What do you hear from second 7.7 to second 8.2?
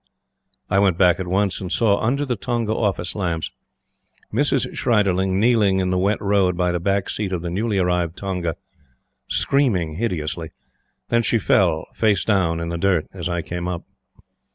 arrived